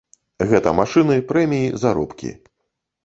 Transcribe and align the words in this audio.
Гэта 0.51 0.69
машыны, 0.79 1.17
прэміі, 1.33 1.69
заробкі. 1.83 2.35